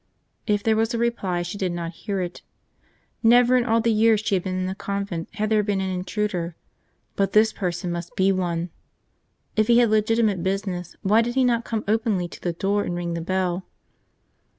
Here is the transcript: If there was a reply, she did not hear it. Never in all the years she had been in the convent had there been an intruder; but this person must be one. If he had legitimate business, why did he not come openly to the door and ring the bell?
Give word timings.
If 0.47 0.63
there 0.63 0.75
was 0.75 0.95
a 0.95 0.97
reply, 0.97 1.43
she 1.43 1.59
did 1.59 1.71
not 1.71 1.91
hear 1.91 2.21
it. 2.21 2.41
Never 3.21 3.55
in 3.55 3.63
all 3.65 3.81
the 3.81 3.91
years 3.93 4.19
she 4.21 4.33
had 4.33 4.43
been 4.43 4.55
in 4.57 4.65
the 4.65 4.73
convent 4.73 5.29
had 5.35 5.51
there 5.51 5.61
been 5.61 5.79
an 5.79 5.91
intruder; 5.91 6.55
but 7.15 7.33
this 7.33 7.53
person 7.53 7.91
must 7.91 8.15
be 8.15 8.31
one. 8.31 8.71
If 9.55 9.67
he 9.67 9.77
had 9.77 9.91
legitimate 9.91 10.41
business, 10.41 10.95
why 11.03 11.21
did 11.21 11.35
he 11.35 11.43
not 11.43 11.65
come 11.65 11.83
openly 11.87 12.27
to 12.29 12.41
the 12.41 12.53
door 12.53 12.83
and 12.83 12.95
ring 12.95 13.13
the 13.13 13.21
bell? 13.21 13.67